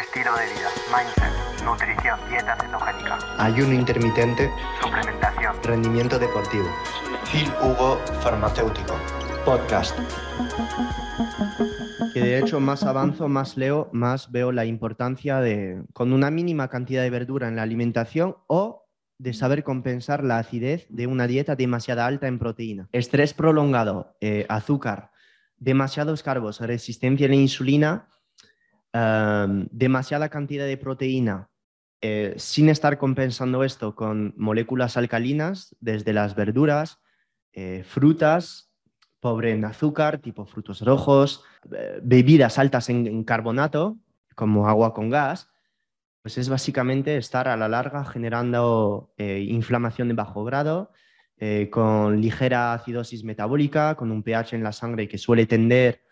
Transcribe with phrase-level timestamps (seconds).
[0.00, 6.66] estilo de vida, mindset, nutrición, dieta cetogénica, ayuno intermitente, suplementación, rendimiento deportivo.
[7.30, 8.96] Phil Hugo Farmacéutico,
[9.44, 9.96] podcast.
[12.12, 16.68] Que de hecho más avanzo, más leo, más veo la importancia de, con una mínima
[16.68, 18.86] cantidad de verdura en la alimentación o
[19.18, 22.88] de saber compensar la acidez de una dieta demasiado alta en proteína.
[22.92, 25.12] Estrés prolongado, eh, azúcar,
[25.56, 28.08] demasiados carbos, resistencia a la insulina,
[28.94, 31.50] em, demasiada cantidad de proteína,
[32.06, 37.00] eh, sin estar compensando esto con moléculas alcalinas desde las verduras,
[37.54, 38.70] eh, frutas,
[39.20, 43.96] pobre en azúcar, tipo frutos rojos, eh, bebidas altas en, carbonato,
[44.36, 45.48] como agua con gas,
[46.20, 50.92] pues es básicamente estar a la larga generando inflamación de bajo grado,
[51.70, 56.03] con ligera acidosis metabólica, con un pH en la sangre que suele tender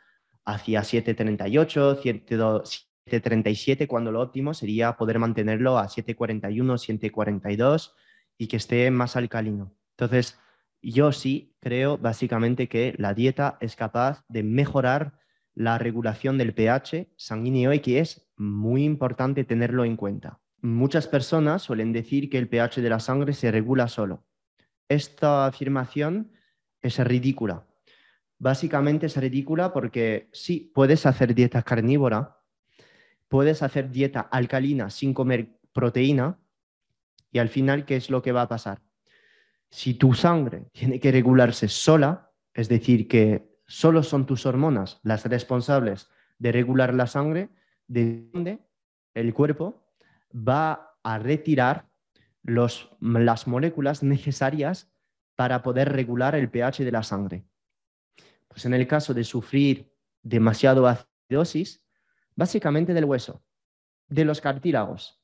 [0.45, 7.94] hacia 738, 737, cuando lo óptimo sería poder mantenerlo a 741, 742
[8.39, 9.75] y que esté más alcalino.
[9.97, 10.39] Entonces,
[10.83, 15.19] yo sí creo básicamente que la dieta es capaz de mejorar
[15.55, 20.41] la regulación del pH sanguíneo y que es muy importante tenerlo en cuenta.
[20.61, 24.25] Muchas personas suelen decir que el pH de la sangre se regula solo.
[24.88, 26.33] Esta afirmación
[26.81, 27.66] es ridícula.
[28.42, 32.40] Básicamente es ridícula porque sí, puedes hacer dieta carnívora,
[33.28, 36.40] puedes hacer dieta alcalina sin comer proteína
[37.30, 38.82] y al final, ¿qué es lo que va a pasar?
[39.70, 45.24] Si tu sangre tiene que regularse sola, es decir, que solo son tus hormonas las
[45.24, 46.08] responsables
[46.40, 47.48] de regular la sangre,
[47.86, 48.58] de dónde
[49.14, 49.86] el cuerpo
[50.34, 51.86] va a retirar
[52.42, 54.92] las moléculas necesarias
[55.36, 57.44] para poder regular el pH de la sangre.
[58.53, 61.84] Pues en el caso de sufrir demasiado acidosis,
[62.36, 63.42] básicamente del hueso,
[64.09, 65.20] de los cartílagos.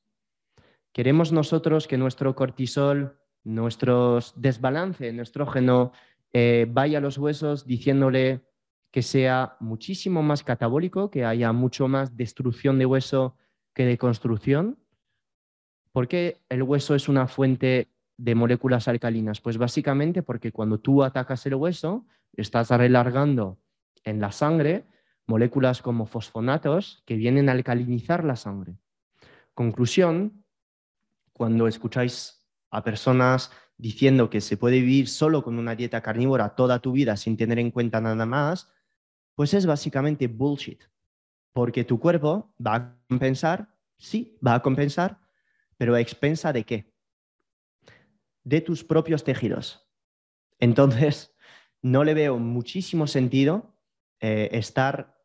[0.92, 5.92] Queremos nosotros que nuestro cortisol nuestro desbalance en estrógeno
[6.32, 8.42] eh, vaya a los huesos diciéndole
[8.90, 13.36] que sea muchísimo más catabólico, que haya mucho más destrucción de hueso
[13.74, 14.78] que de construcción.
[15.92, 19.40] ¿Por qué el hueso es una fuente de moléculas alcalinas?
[19.40, 23.60] Pues básicamente porque cuando tú atacas el hueso, estás relargando
[24.04, 24.86] en la sangre
[25.26, 28.78] moléculas como fosfonatos que vienen a alcalinizar la sangre.
[29.54, 30.44] Conclusión,
[31.32, 36.80] cuando escucháis a personas diciendo que se puede vivir solo con una dieta carnívora toda
[36.80, 38.72] tu vida sin tener en cuenta nada más,
[39.34, 40.82] pues es básicamente bullshit.
[41.52, 43.68] Porque tu cuerpo va a compensar,
[43.98, 45.20] sí, va a compensar,
[45.76, 46.92] pero a expensa de qué?
[48.44, 49.88] De tus propios tejidos.
[50.58, 51.36] Entonces,
[51.82, 53.74] no le veo muchísimo sentido
[54.20, 55.16] eh, estar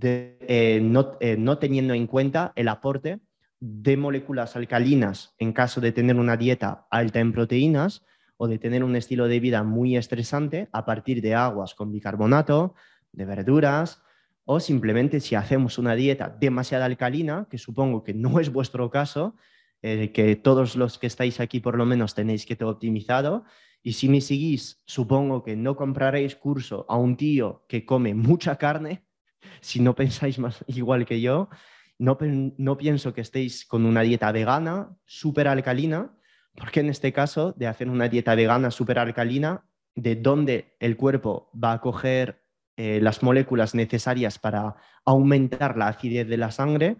[0.00, 3.20] eh, no, eh, no teniendo en cuenta el aporte
[3.60, 8.04] de moléculas alcalinas en caso de tener una dieta alta en proteínas
[8.36, 12.74] o de tener un estilo de vida muy estresante a partir de aguas con bicarbonato,
[13.12, 14.02] de verduras,
[14.44, 19.34] o simplemente si hacemos una dieta demasiado alcalina, que supongo que no es vuestro caso,
[19.82, 23.44] eh, que todos los que estáis aquí por lo menos tenéis que todo optimizado,
[23.82, 28.56] y si me seguís, supongo que no compraréis curso a un tío que come mucha
[28.56, 29.04] carne,
[29.60, 31.48] si no pensáis más igual que yo,
[31.98, 32.16] no,
[32.78, 36.14] pienso que estéis con una dieta vegana súper alcalina,
[36.54, 41.50] porque en este caso, de hacer una dieta vegana súper alcalina, de dónde el cuerpo
[41.52, 42.44] va a coger
[42.76, 46.98] eh, las moléculas necesarias para aumentar la acidez de la sangre,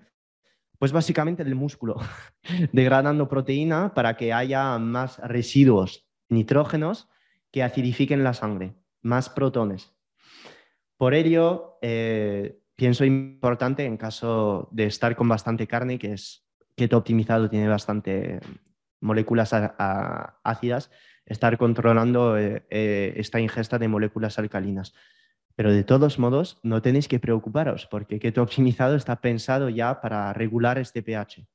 [0.79, 1.97] pues básicamente del músculo,
[2.73, 7.09] degradando proteína para que haya más residuos nitrógenos
[7.51, 9.93] que acidifiquen la sangre, más protones.
[10.97, 16.47] Por ello, eh, pienso importante en caso de estar con bastante carne, que es
[16.77, 18.41] keto optimizado, tiene bastante
[19.01, 20.91] moléculas ácidas,
[21.25, 24.95] estar controlando eh, eh, esta ingesta de moléculas alcalinas.
[25.59, 30.33] Pero de todos modos, no tenéis que preocuparos porque keto optimizado está pensado ya para
[30.33, 31.49] regular este pH.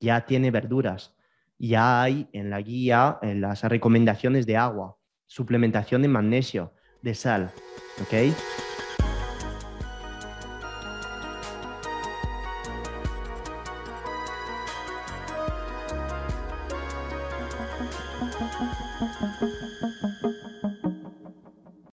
[0.00, 1.14] Ya tiene verduras,
[1.56, 4.98] ya hay en la guía, en las recomendaciones de agua,
[5.28, 6.72] suplementación de magnesio,
[7.02, 7.52] de sal.
[8.02, 8.34] ¿ok?,